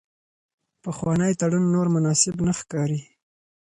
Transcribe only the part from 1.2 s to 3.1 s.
تړون نور مناسب نه ښکاري.